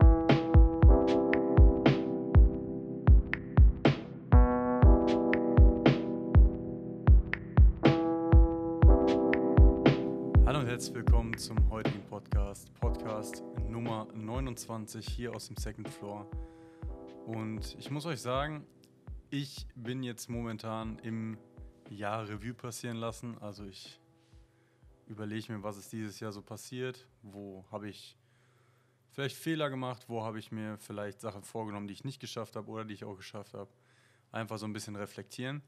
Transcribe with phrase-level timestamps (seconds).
[0.00, 0.08] Hallo
[10.60, 16.26] und herzlich willkommen zum heutigen Podcast, Podcast Nummer 29 hier aus dem Second Floor.
[17.26, 18.64] Und ich muss euch sagen,
[19.28, 21.36] ich bin jetzt momentan im
[21.90, 23.36] Jahr Revue passieren lassen.
[23.42, 24.00] Also ich
[25.06, 28.16] überlege mir, was ist dieses Jahr so passiert, wo habe ich
[29.12, 32.68] vielleicht Fehler gemacht, wo habe ich mir vielleicht Sachen vorgenommen, die ich nicht geschafft habe
[32.70, 33.70] oder die ich auch geschafft habe.
[34.32, 35.62] Einfach so ein bisschen reflektieren.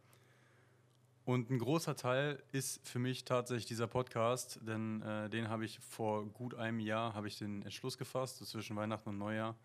[1.26, 5.78] Und ein großer Teil ist für mich tatsächlich dieser Podcast, denn äh, den habe ich
[5.78, 9.56] vor gut einem Jahr, habe ich den Entschluss gefasst, so zwischen Weihnachten und Neujahr,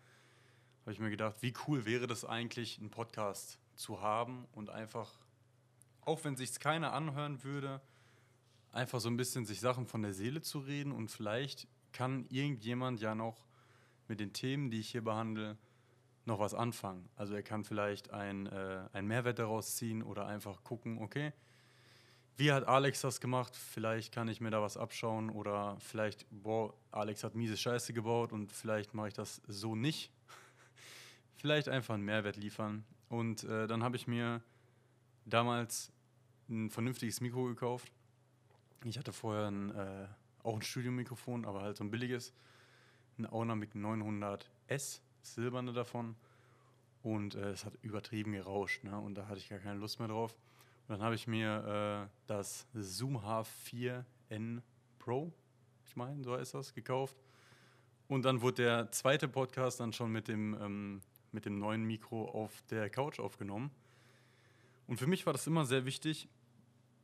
[0.82, 5.12] habe ich mir gedacht, wie cool wäre das eigentlich, einen Podcast zu haben und einfach,
[6.00, 7.82] auch wenn sich keiner anhören würde,
[8.72, 13.00] einfach so ein bisschen sich Sachen von der Seele zu reden und vielleicht kann irgendjemand
[13.02, 13.49] ja noch
[14.10, 15.56] mit den Themen, die ich hier behandle,
[16.26, 17.08] noch was anfangen.
[17.16, 21.32] Also er kann vielleicht ein, äh, einen Mehrwert daraus ziehen oder einfach gucken, okay,
[22.36, 23.56] wie hat Alex das gemacht?
[23.56, 28.32] Vielleicht kann ich mir da was abschauen oder vielleicht, boah, Alex hat miese Scheiße gebaut
[28.32, 30.10] und vielleicht mache ich das so nicht.
[31.36, 32.84] vielleicht einfach einen Mehrwert liefern.
[33.08, 34.42] Und äh, dann habe ich mir
[35.24, 35.92] damals
[36.48, 37.92] ein vernünftiges Mikro gekauft.
[38.84, 40.06] Ich hatte vorher ein, äh,
[40.42, 42.32] auch ein Studiomikrofon, aber halt so ein billiges.
[43.20, 46.16] Ein Aunamic 900S, silberne davon.
[47.02, 48.82] Und äh, es hat übertrieben gerauscht.
[48.82, 48.98] Ne?
[48.98, 50.34] Und da hatte ich gar keine Lust mehr drauf.
[50.88, 54.62] Und dann habe ich mir äh, das Zoom H4N
[54.98, 55.30] Pro,
[55.86, 57.14] ich meine, so heißt das, gekauft.
[58.08, 62.24] Und dann wurde der zweite Podcast dann schon mit dem, ähm, mit dem neuen Mikro
[62.24, 63.70] auf der Couch aufgenommen.
[64.86, 66.26] Und für mich war das immer sehr wichtig,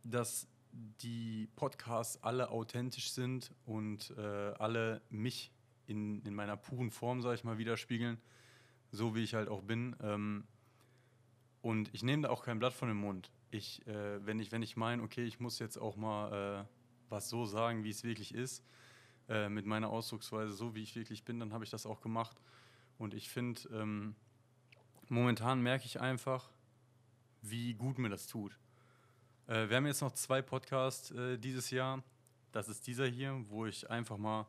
[0.03, 4.23] dass die Podcasts alle authentisch sind und äh,
[4.59, 5.53] alle mich
[5.87, 8.19] in, in meiner puren Form, sage ich mal, widerspiegeln,
[8.93, 9.97] so wie ich halt auch bin.
[10.03, 10.45] Ähm,
[11.63, 14.63] und ich nehme da auch kein Blatt von dem Mund ich, äh, wenn ich, wenn
[14.63, 16.65] ich meine, okay, ich muss jetzt auch mal äh,
[17.09, 18.65] was so sagen, wie es wirklich ist,
[19.29, 22.41] äh, mit meiner Ausdrucksweise, so wie ich wirklich bin, dann habe ich das auch gemacht.
[22.99, 24.15] Und ich finde, ähm,
[25.09, 26.51] momentan merke ich einfach,
[27.43, 28.59] wie gut mir das tut.
[29.47, 32.03] Äh, wir haben jetzt noch zwei Podcasts äh, dieses Jahr.
[32.53, 34.47] Das ist dieser hier, wo ich einfach mal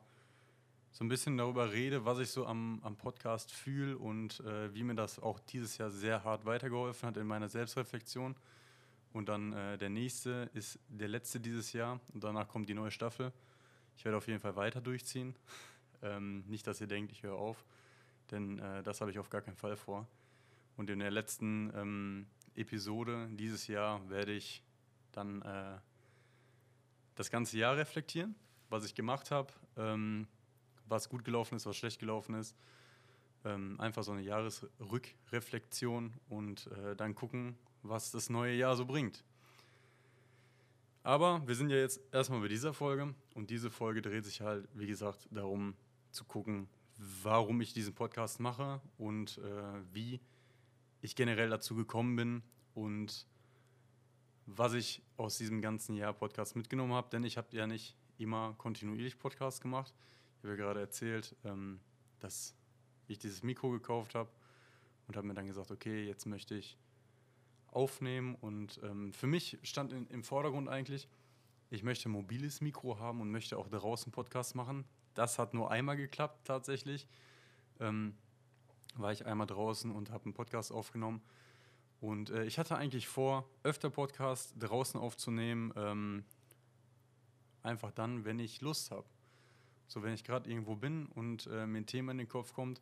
[0.91, 4.83] so ein bisschen darüber rede, was ich so am, am Podcast fühle und äh, wie
[4.83, 8.35] mir das auch dieses Jahr sehr hart weitergeholfen hat in meiner Selbstreflexion.
[9.13, 12.91] Und dann äh, der nächste ist der letzte dieses Jahr und danach kommt die neue
[12.91, 13.31] Staffel.
[13.95, 15.35] Ich werde auf jeden Fall weiter durchziehen.
[16.03, 17.65] Ähm, nicht, dass ihr denkt, ich höre auf,
[18.29, 20.07] denn äh, das habe ich auf gar keinen Fall vor.
[20.75, 24.61] Und in der letzten ähm, Episode dieses Jahr werde ich
[25.11, 25.79] dann äh,
[27.15, 28.35] das ganze Jahr reflektieren,
[28.69, 30.27] was ich gemacht habe, ähm,
[30.87, 32.55] was gut gelaufen ist, was schlecht gelaufen ist.
[33.45, 39.23] Ähm, einfach so eine Jahresrückreflexion und äh, dann gucken, was das neue Jahr so bringt.
[41.03, 44.67] Aber wir sind ja jetzt erstmal bei dieser Folge und diese Folge dreht sich halt,
[44.73, 45.75] wie gesagt, darum
[46.11, 46.67] zu gucken,
[46.97, 50.19] warum ich diesen Podcast mache und äh, wie
[51.01, 52.43] ich generell dazu gekommen bin
[52.73, 53.25] und
[54.45, 57.09] was ich aus diesem ganzen Jahr Podcast mitgenommen habe.
[57.09, 59.93] Denn ich habe ja nicht immer kontinuierlich Podcasts gemacht.
[60.37, 61.79] Ich habe ja gerade erzählt, ähm,
[62.19, 62.55] dass
[63.07, 64.29] ich dieses Mikro gekauft habe
[65.07, 66.77] und habe mir dann gesagt, okay, jetzt möchte ich
[67.71, 68.35] aufnehmen.
[68.35, 71.07] Und ähm, für mich stand in, im Vordergrund eigentlich,
[71.69, 74.85] ich möchte ein mobiles Mikro haben und möchte auch draußen Podcast machen.
[75.13, 77.07] Das hat nur einmal geklappt tatsächlich.
[77.79, 78.15] Ähm,
[78.95, 81.21] war ich einmal draußen und habe einen Podcast aufgenommen.
[81.99, 86.23] Und äh, ich hatte eigentlich vor, öfter Podcasts draußen aufzunehmen, ähm,
[87.63, 89.07] einfach dann, wenn ich Lust habe.
[89.87, 92.81] So, wenn ich gerade irgendwo bin und äh, mir ein Thema in den Kopf kommt.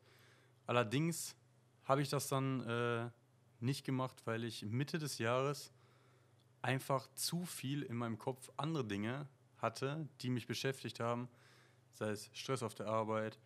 [0.66, 1.36] Allerdings
[1.84, 3.10] habe ich das dann äh,
[3.60, 5.72] nicht gemacht, weil ich Mitte des Jahres
[6.62, 9.28] einfach zu viel in meinem Kopf andere Dinge
[9.60, 11.30] hatte, die mich beschäftigt haben.
[11.94, 13.40] Sei es Stress auf der Arbeit,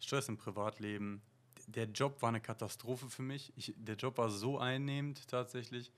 [0.00, 1.20] Stress im Privatleben.
[1.66, 3.52] Der Job war eine Katastrophe für mich.
[3.56, 5.92] Ich, der Job war so einnehmend tatsächlich,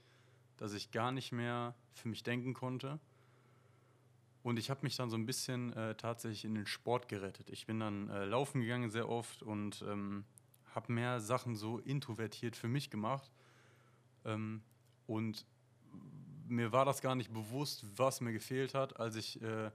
[0.57, 2.99] dass ich gar nicht mehr für mich denken konnte.
[4.47, 7.51] Und ich habe mich dann so ein bisschen äh, tatsächlich in den Sport gerettet.
[7.51, 10.25] Ich bin dann äh, laufen gegangen sehr oft und ähm,
[10.73, 13.33] habe mehr Sachen so introvertiert für mich gemacht
[14.25, 14.63] ähm,
[15.09, 15.45] und
[16.47, 19.73] mir war das gar nicht bewusst, was mir gefehlt hat, als ich, äh,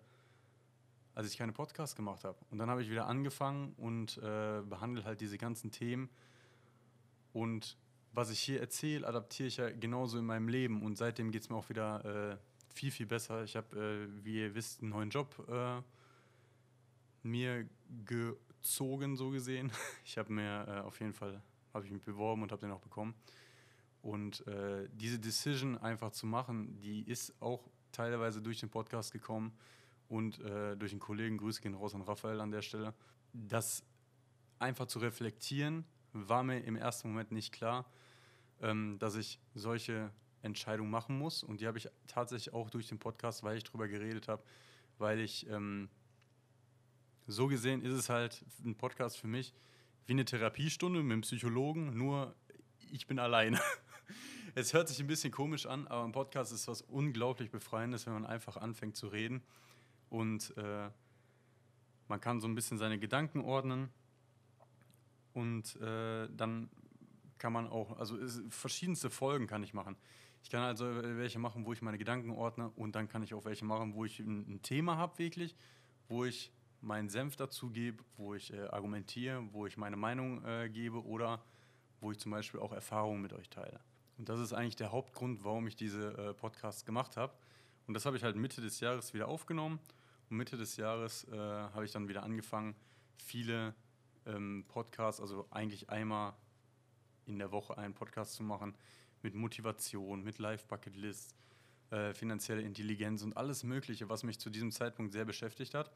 [1.16, 2.38] als ich keine Podcasts gemacht habe.
[2.50, 6.10] Und dann habe ich wieder angefangen und äh, behandle halt diese ganzen Themen.
[7.34, 7.78] Und
[8.14, 10.82] was ich hier erzähle, adaptiere ich ja genauso in meinem Leben.
[10.82, 13.44] Und seitdem geht es mir auch wieder äh, viel, viel besser.
[13.44, 15.82] Ich habe, äh, wie ihr wisst, einen neuen Job äh,
[17.24, 17.68] mir
[18.06, 19.72] gezogen, so gesehen.
[20.06, 21.42] Ich habe mir äh, auf jeden Fall,
[21.74, 23.16] habe ich mich beworben und habe den auch bekommen.
[24.02, 29.54] Und äh, diese Decision einfach zu machen, die ist auch teilweise durch den Podcast gekommen
[30.10, 32.94] und äh, durch einen Kollegen, Grüße gehen raus an Raphael an der Stelle.
[33.32, 33.84] Das
[34.60, 37.86] einfach zu reflektieren, war mir im ersten Moment nicht klar,
[38.62, 41.44] ähm, dass ich solche Entscheidungen machen muss.
[41.44, 44.44] Und die habe ich tatsächlich auch durch den Podcast, weil ich darüber geredet habe,
[44.98, 45.90] weil ich ähm,
[47.28, 49.54] so gesehen ist es halt ein Podcast für mich
[50.06, 52.36] wie eine Therapiestunde mit einem Psychologen, nur
[52.92, 53.60] ich bin alleine.
[54.56, 58.14] es hört sich ein bisschen komisch an, aber ein Podcast ist was unglaublich Befreiendes, wenn
[58.14, 59.44] man einfach anfängt zu reden
[60.10, 60.90] und äh,
[62.08, 63.90] man kann so ein bisschen seine Gedanken ordnen
[65.34, 66.70] und äh, dann
[67.38, 68.18] kann man auch, also
[68.50, 69.96] verschiedenste Folgen kann ich machen.
[70.44, 73.46] Ich kann also welche machen, wo ich meine Gedanken ordne und dann kann ich auch
[73.46, 75.56] welche machen, wo ich ein, ein Thema habe wirklich,
[76.08, 76.52] wo ich
[76.82, 81.44] meinen Senf dazu gebe, wo ich äh, argumentiere, wo ich meine Meinung äh, gebe oder
[82.00, 83.80] wo ich zum Beispiel auch Erfahrungen mit euch teile.
[84.18, 87.34] Und das ist eigentlich der Hauptgrund, warum ich diese äh, Podcasts gemacht habe.
[87.88, 89.80] Und das habe ich halt Mitte des Jahres wieder aufgenommen.
[90.30, 92.76] Und Mitte des Jahres äh, habe ich dann wieder angefangen,
[93.18, 93.76] viele
[94.26, 96.34] ähm, Podcasts, also eigentlich einmal
[97.26, 98.76] in der Woche einen Podcast zu machen
[99.24, 101.36] mit Motivation, mit Live-Bucket-List,
[101.92, 105.92] äh, finanzielle Intelligenz und alles Mögliche, was mich zu diesem Zeitpunkt sehr beschäftigt hat.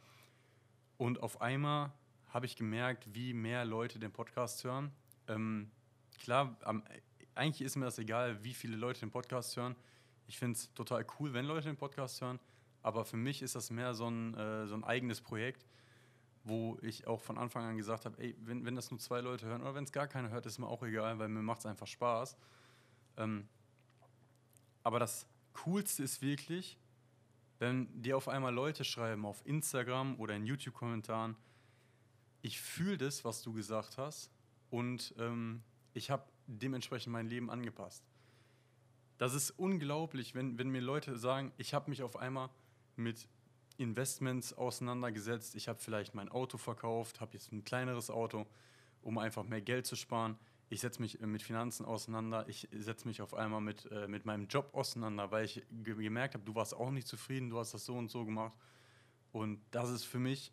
[0.98, 1.92] Und auf einmal
[2.30, 4.92] habe ich gemerkt, wie mehr Leute den Podcast hören.
[5.28, 5.72] Ähm,
[6.20, 6.84] klar, am,
[7.34, 9.76] eigentlich ist mir das egal, wie viele Leute den Podcast hören.
[10.28, 12.40] Ich finde es total cool, wenn Leute den Podcast hören.
[12.82, 15.66] Aber für mich ist das mehr so ein, äh, so ein eigenes Projekt,
[16.44, 19.48] wo ich auch von Anfang an gesagt habe, ey, wenn, wenn das nur zwei Leute
[19.48, 21.66] hören oder wenn es gar keiner hört, ist mir auch egal, weil mir macht es
[21.66, 22.38] einfach Spaß.
[23.18, 23.48] Ähm,
[24.84, 26.78] aber das Coolste ist wirklich,
[27.60, 31.36] wenn dir auf einmal Leute schreiben auf Instagram oder in YouTube-Kommentaren,
[32.42, 34.30] ich fühle das, was du gesagt hast
[34.70, 35.64] und ähm,
[35.94, 38.04] ich habe dementsprechend mein Leben angepasst.
[39.18, 42.50] Das ist unglaublich, wenn, wenn mir Leute sagen, ich habe mich auf einmal
[42.98, 43.28] mit
[43.78, 48.46] Investments auseinandergesetzt, ich habe vielleicht mein Auto verkauft, habe jetzt ein kleineres Auto,
[49.02, 50.38] um einfach mehr Geld zu sparen
[50.70, 54.26] ich setze mich äh, mit Finanzen auseinander, ich setze mich auf einmal mit, äh, mit
[54.26, 57.74] meinem Job auseinander, weil ich ge gemerkt habe, du warst auch nicht zufrieden, du hast
[57.74, 58.56] das so und so gemacht.
[59.32, 60.52] Und das ist für mich,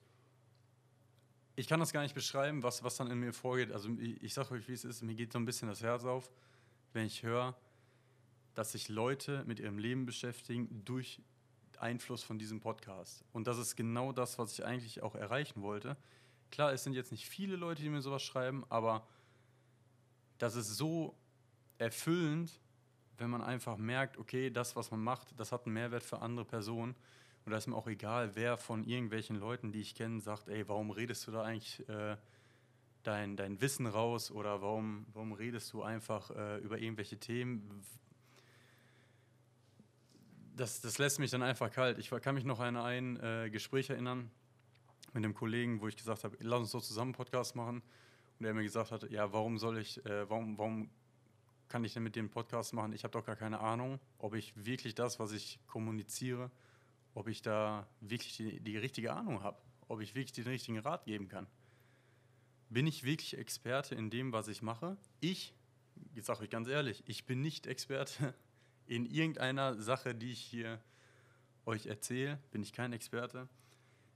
[1.56, 3.72] ich kann das gar nicht beschreiben, was, was dann in mir vorgeht.
[3.72, 6.04] Also ich, ich sage euch, wie es ist, mir geht so ein bisschen das Herz
[6.04, 6.30] auf,
[6.92, 7.56] wenn ich höre,
[8.54, 11.20] dass sich Leute mit ihrem Leben beschäftigen durch
[11.78, 13.24] Einfluss von diesem Podcast.
[13.32, 15.96] Und das ist genau das, was ich eigentlich auch erreichen wollte.
[16.50, 19.06] Klar, es sind jetzt nicht viele Leute, die mir sowas schreiben, aber
[20.42, 21.16] das ist so
[21.78, 22.60] erfüllend,
[23.16, 26.44] wenn man einfach merkt, okay, das, was man macht, das hat einen Mehrwert für andere
[26.44, 26.96] Personen.
[27.44, 30.68] Und da ist mir auch egal, wer von irgendwelchen Leuten, die ich kenne, sagt, ey,
[30.68, 32.16] warum redest du da eigentlich äh,
[33.04, 37.80] dein, dein Wissen raus oder warum, warum redest du einfach äh, über irgendwelche Themen?
[40.56, 41.98] Das, das lässt mich dann einfach kalt.
[41.98, 44.28] Ich kann mich noch an ein äh, Gespräch erinnern
[45.12, 47.80] mit einem Kollegen, wo ich gesagt habe, lass uns doch zusammen einen Podcast machen
[48.42, 50.90] der mir gesagt hat, ja, warum soll ich, äh, warum, warum
[51.68, 52.92] kann ich denn mit dem Podcast machen?
[52.92, 56.50] Ich habe doch gar keine Ahnung, ob ich wirklich das, was ich kommuniziere,
[57.14, 59.58] ob ich da wirklich die, die richtige Ahnung habe,
[59.88, 61.46] ob ich wirklich den richtigen Rat geben kann.
[62.68, 64.96] Bin ich wirklich Experte in dem, was ich mache?
[65.20, 65.54] Ich,
[66.14, 68.34] jetzt sage ich ganz ehrlich, ich bin nicht Experte
[68.86, 70.80] in irgendeiner Sache, die ich hier
[71.64, 73.48] euch erzähle, bin ich kein Experte.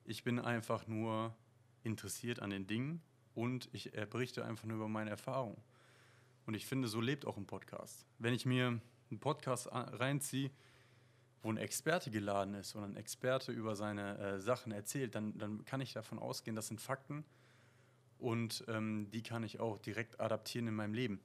[0.04, 1.34] Ich bin einfach nur
[1.82, 3.00] interessiert an den Dingen
[3.36, 5.60] und ich äh, berichte einfach nur über meine Erfahrungen.
[6.46, 8.06] Und ich finde, so lebt auch ein Podcast.
[8.18, 10.50] Wenn ich mir einen Podcast reinziehe,
[11.42, 15.64] wo ein Experte geladen ist und ein Experte über seine äh, Sachen erzählt, dann, dann
[15.64, 17.24] kann ich davon ausgehen, das sind Fakten
[18.18, 21.20] und ähm, die kann ich auch direkt adaptieren in meinem Leben.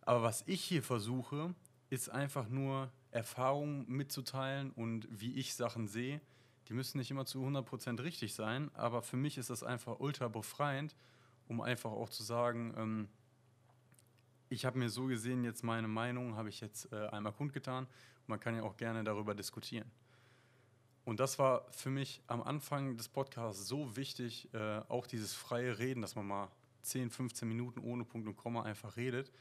[0.00, 1.54] Aber was ich hier versuche,
[1.90, 6.20] ist einfach nur Erfahrungen mitzuteilen und wie ich Sachen sehe
[6.70, 10.28] die müssen nicht immer zu 100% richtig sein, aber für mich ist das einfach ultra
[10.28, 10.94] befreiend,
[11.48, 13.08] um einfach auch zu sagen, ähm,
[14.50, 18.28] ich habe mir so gesehen, jetzt meine Meinung habe ich jetzt äh, einmal kundgetan und
[18.28, 19.90] man kann ja auch gerne darüber diskutieren.
[21.04, 25.76] Und das war für mich am Anfang des Podcasts so wichtig, äh, auch dieses freie
[25.80, 29.32] Reden, dass man mal 10, 15 Minuten ohne Punkt und Komma einfach redet,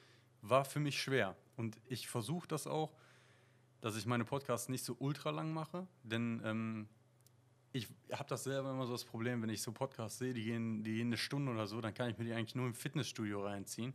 [0.42, 1.36] war für mich schwer.
[1.58, 2.92] Und ich versuche das auch,
[3.82, 6.90] dass ich meine Podcasts nicht so ultra lang mache, denn ähm,
[7.72, 10.84] ich habe das selber immer so das Problem, wenn ich so Podcasts sehe, die gehen,
[10.84, 13.44] die gehen eine Stunde oder so, dann kann ich mir die eigentlich nur im Fitnessstudio
[13.44, 13.94] reinziehen,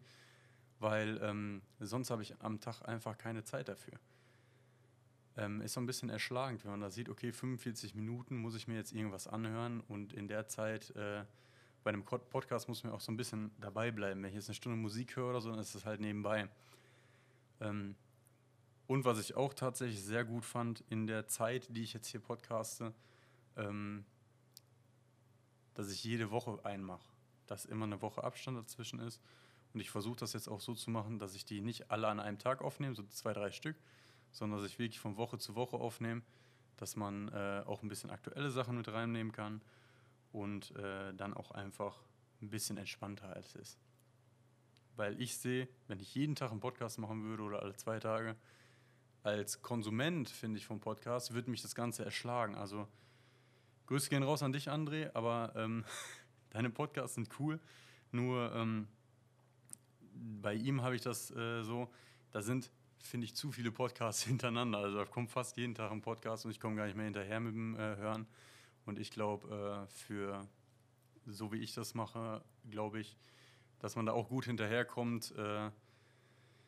[0.78, 3.94] weil ähm, sonst habe ich am Tag einfach keine Zeit dafür.
[5.36, 8.68] Ähm, ist so ein bisschen erschlagend, wenn man da sieht, okay, 45 Minuten muss ich
[8.68, 11.24] mir jetzt irgendwas anhören und in der Zeit äh,
[11.82, 14.22] bei einem Podcast muss man auch so ein bisschen dabei bleiben.
[14.22, 16.48] Wenn ich jetzt eine Stunde Musik höre oder so, dann ist es halt nebenbei.
[17.60, 17.96] Ähm,
[18.86, 22.20] und was ich auch tatsächlich sehr gut fand in der Zeit, die ich jetzt hier
[22.20, 22.94] podcaste,
[23.56, 24.04] ähm,
[25.74, 27.08] dass ich jede Woche einen mache.
[27.46, 29.20] Dass immer eine Woche Abstand dazwischen ist.
[29.72, 32.20] Und ich versuche das jetzt auch so zu machen, dass ich die nicht alle an
[32.20, 33.76] einem Tag aufnehme, so zwei, drei Stück,
[34.30, 36.22] sondern dass ich wirklich von Woche zu Woche aufnehme,
[36.76, 39.60] dass man äh, auch ein bisschen aktuelle Sachen mit reinnehmen kann
[40.32, 41.96] und äh, dann auch einfach
[42.40, 43.78] ein bisschen entspannter als es ist.
[44.96, 48.36] Weil ich sehe, wenn ich jeden Tag einen Podcast machen würde oder alle zwei Tage,
[49.24, 52.54] als Konsument, finde ich, vom Podcast, würde mich das Ganze erschlagen.
[52.54, 52.86] Also,
[53.86, 55.84] Grüße gehen raus an dich, André, aber ähm,
[56.50, 57.60] deine Podcasts sind cool.
[58.12, 58.88] Nur ähm,
[60.14, 61.90] bei ihm habe ich das äh, so,
[62.30, 64.78] da sind, finde ich, zu viele Podcasts hintereinander.
[64.78, 67.40] Also da kommt fast jeden Tag ein Podcast und ich komme gar nicht mehr hinterher
[67.40, 68.26] mit dem äh, Hören.
[68.86, 70.46] Und ich glaube, äh, für
[71.26, 73.16] so wie ich das mache, glaube ich,
[73.80, 75.34] dass man da auch gut hinterherkommt.
[75.36, 75.70] Äh,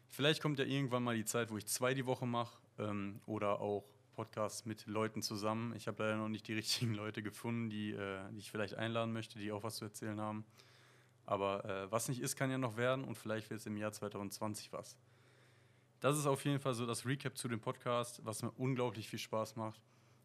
[0.09, 3.61] vielleicht kommt ja irgendwann mal die Zeit, wo ich zwei die Woche mache ähm, oder
[3.61, 3.85] auch
[4.17, 5.73] Podcasts mit Leuten zusammen.
[5.77, 9.13] Ich habe leider noch nicht die richtigen Leute gefunden, die, äh, die ich vielleicht einladen
[9.13, 10.45] möchte, die auch was zu erzählen haben.
[11.25, 13.93] Aber äh, was nicht ist, kann ja noch werden und vielleicht wird es im Jahr
[13.93, 14.97] 2020 was.
[16.01, 19.19] Das ist auf jeden Fall so das Recap zu dem Podcast, was mir unglaublich viel
[19.19, 19.81] Spaß macht.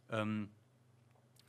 [0.09, 0.49] Ähm,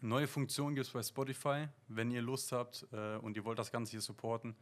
[0.04, 1.68] Neue Funktionen gibt es bei Spotify.
[1.87, 4.56] Wenn ihr Lust habt äh, und ihr wollt das Ganze hier supporten,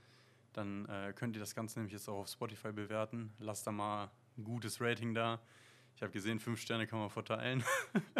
[0.53, 3.33] dann äh, könnt ihr das Ganze nämlich jetzt auch auf Spotify bewerten.
[3.39, 5.41] Lasst da mal ein gutes Rating da.
[6.01, 7.63] Ich habe gesehen, fünf Sterne kann man verteilen.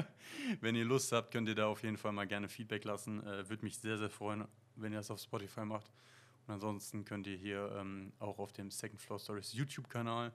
[0.61, 3.27] wenn ihr Lust habt, könnt ihr da auf jeden Fall mal gerne Feedback lassen.
[3.27, 4.45] Äh, Würde mich sehr, sehr freuen,
[4.77, 5.91] wenn ihr das auf Spotify macht.
[6.47, 10.31] Und ansonsten könnt ihr hier ähm, auch auf dem Second Floor Stories YouTube-Kanal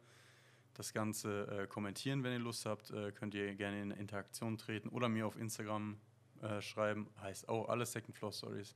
[0.74, 2.90] das Ganze äh, kommentieren, wenn ihr Lust habt.
[2.90, 6.00] Äh, könnt ihr gerne in Interaktion treten oder mir auf Instagram
[6.42, 7.12] äh, schreiben.
[7.22, 8.75] Heißt auch alles Second Floor Stories.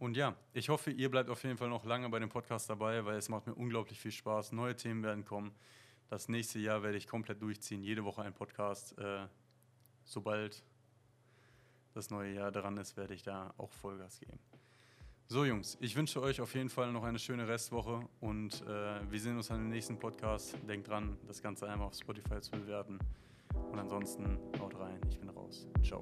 [0.00, 3.04] Und ja, ich hoffe, ihr bleibt auf jeden Fall noch lange bei dem Podcast dabei,
[3.04, 4.50] weil es macht mir unglaublich viel Spaß.
[4.50, 5.54] Neue Themen werden kommen.
[6.08, 7.82] Das nächste Jahr werde ich komplett durchziehen.
[7.82, 8.96] Jede Woche ein Podcast.
[8.98, 9.26] Äh,
[10.04, 10.64] sobald
[11.94, 14.38] das neue Jahr dran ist, werde ich da auch Vollgas geben.
[15.26, 19.20] So, Jungs, ich wünsche euch auf jeden Fall noch eine schöne Restwoche und äh, wir
[19.20, 20.56] sehen uns an dem nächsten Podcast.
[20.66, 22.98] Denkt dran, das Ganze einmal auf Spotify zu bewerten.
[23.70, 25.66] Und ansonsten haut rein, ich bin raus.
[25.82, 26.00] Ciao.